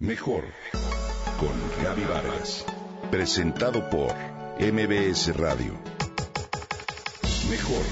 [0.00, 0.44] Mejor
[1.40, 2.64] con Gaby Vargas.
[3.10, 4.14] Presentado por
[4.60, 5.72] MBS Radio.
[7.50, 7.82] Mejor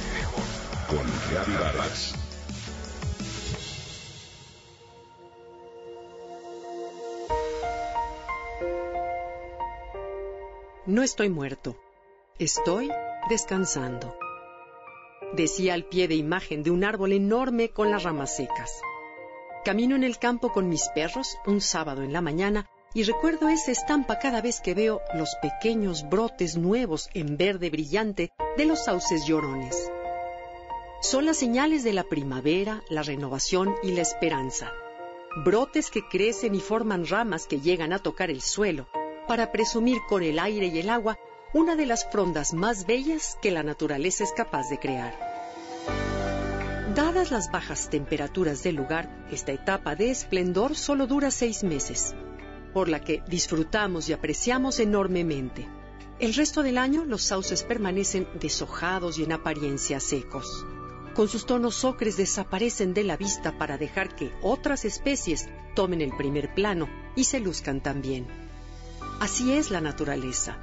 [0.89, 2.15] con Gaby Vargas.
[10.87, 11.77] No estoy muerto,
[12.39, 12.89] estoy
[13.29, 14.17] descansando.
[15.33, 18.81] Decía al pie de imagen de un árbol enorme con las ramas secas.
[19.67, 23.73] Camino en el campo con mis perros un sábado en la mañana y recuerdo esa
[23.73, 29.27] estampa cada vez que veo los pequeños brotes nuevos en verde brillante de los sauces
[29.27, 29.91] llorones.
[31.03, 34.71] Son las señales de la primavera, la renovación y la esperanza.
[35.45, 38.87] Brotes que crecen y forman ramas que llegan a tocar el suelo
[39.27, 41.19] para presumir con el aire y el agua
[41.53, 45.26] una de las frondas más bellas que la naturaleza es capaz de crear.
[46.97, 52.15] Dadas las bajas temperaturas del lugar, esta etapa de esplendor solo dura seis meses,
[52.73, 55.69] por la que disfrutamos y apreciamos enormemente.
[56.21, 60.65] El resto del año los sauces permanecen deshojados y en apariencia secos.
[61.15, 66.17] Con sus tonos ocres desaparecen de la vista para dejar que otras especies tomen el
[66.17, 68.27] primer plano y se luzcan también.
[69.21, 70.57] Así es la naturaleza.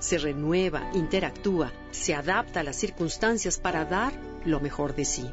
[0.00, 4.12] Se renueva, interactúa, se adapta a las circunstancias para dar
[4.44, 5.30] lo mejor de sí.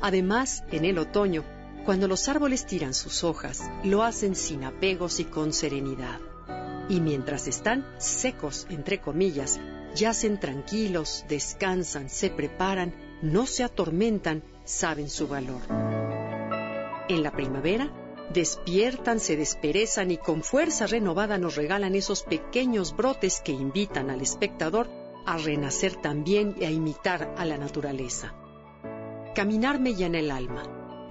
[0.00, 1.44] Además, en el otoño,
[1.84, 6.20] cuando los árboles tiran sus hojas, lo hacen sin apegos y con serenidad.
[6.88, 9.60] Y mientras están secos, entre comillas,
[9.94, 15.62] yacen tranquilos, descansan, se preparan, no se atormentan, saben su valor.
[17.08, 17.90] En la primavera,
[18.32, 24.20] despiertan, se desperezan y con fuerza renovada nos regalan esos pequeños brotes que invitan al
[24.20, 24.88] espectador
[25.26, 28.34] a renacer también y a imitar a la naturaleza.
[29.38, 30.64] Caminar me llena el alma,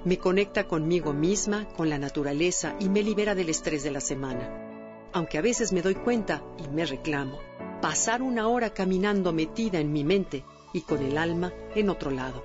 [0.03, 5.07] me conecta conmigo misma, con la naturaleza y me libera del estrés de la semana.
[5.13, 7.39] Aunque a veces me doy cuenta y me reclamo,
[7.81, 12.43] pasar una hora caminando metida en mi mente y con el alma en otro lado.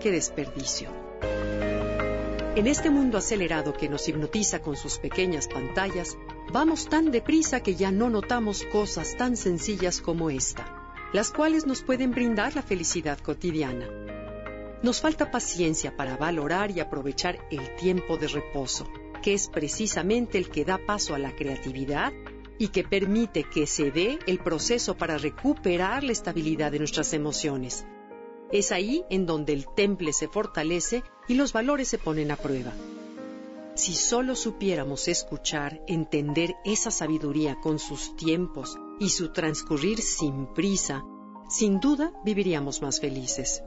[0.00, 0.88] ¡Qué desperdicio!
[2.56, 6.18] En este mundo acelerado que nos hipnotiza con sus pequeñas pantallas,
[6.52, 11.82] vamos tan deprisa que ya no notamos cosas tan sencillas como esta, las cuales nos
[11.82, 13.86] pueden brindar la felicidad cotidiana.
[14.82, 18.86] Nos falta paciencia para valorar y aprovechar el tiempo de reposo,
[19.22, 22.12] que es precisamente el que da paso a la creatividad
[22.58, 27.86] y que permite que se dé el proceso para recuperar la estabilidad de nuestras emociones.
[28.52, 32.72] Es ahí en donde el temple se fortalece y los valores se ponen a prueba.
[33.74, 41.04] Si solo supiéramos escuchar, entender esa sabiduría con sus tiempos y su transcurrir sin prisa,
[41.48, 43.62] sin duda viviríamos más felices.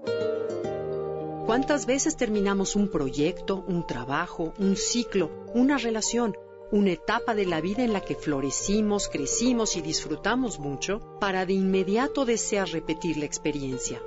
[1.51, 6.37] ¿Cuántas veces terminamos un proyecto, un trabajo, un ciclo, una relación,
[6.71, 11.51] una etapa de la vida en la que florecimos, crecimos y disfrutamos mucho para de
[11.51, 14.01] inmediato desear repetir la experiencia?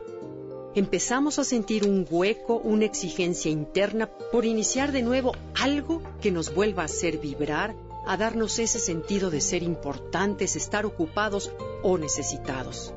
[0.75, 6.55] Empezamos a sentir un hueco, una exigencia interna por iniciar de nuevo algo que nos
[6.55, 7.77] vuelva a hacer vibrar,
[8.07, 12.95] a darnos ese sentido de ser importantes, estar ocupados o necesitados.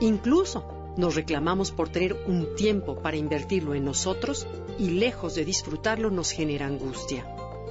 [0.00, 4.46] Incluso nos reclamamos por tener un tiempo para invertirlo en nosotros
[4.78, 7.26] y lejos de disfrutarlo nos genera angustia.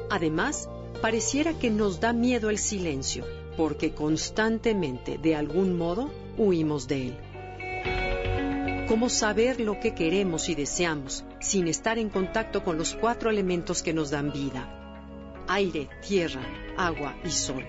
[0.09, 0.67] Además,
[0.99, 3.23] pareciera que nos da miedo el silencio,
[3.55, 7.17] porque constantemente, de algún modo, huimos de él.
[8.87, 13.83] ¿Cómo saber lo que queremos y deseamos sin estar en contacto con los cuatro elementos
[13.83, 14.75] que nos dan vida?
[15.47, 16.41] Aire, tierra,
[16.75, 17.63] agua y sol.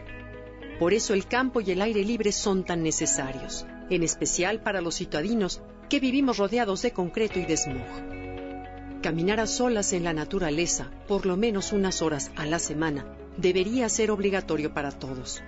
[0.79, 4.97] Por eso el campo y el aire libre son tan necesarios en especial para los
[4.97, 9.01] citadinos que vivimos rodeados de concreto y de smog.
[9.03, 13.07] Caminar a solas en la naturaleza, por lo menos unas horas a la semana,
[13.37, 15.43] debería ser obligatorio para todos.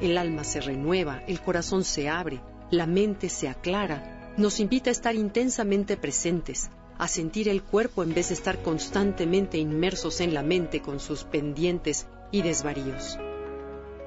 [0.00, 2.40] El alma se renueva, el corazón se abre,
[2.70, 8.14] la mente se aclara, nos invita a estar intensamente presentes, a sentir el cuerpo en
[8.14, 13.18] vez de estar constantemente inmersos en la mente con sus pendientes y desvaríos.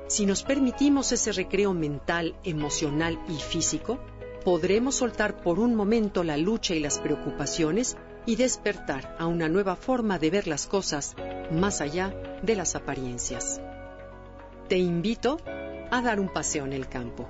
[0.10, 4.00] Si nos permitimos ese recreo mental, emocional y físico,
[4.44, 7.96] podremos soltar por un momento la lucha y las preocupaciones
[8.26, 11.16] y despertar a una nueva forma de ver las cosas
[11.52, 12.12] más allá
[12.42, 13.62] de las apariencias.
[14.68, 15.38] Te invito
[15.92, 17.30] a dar un paseo en el campo.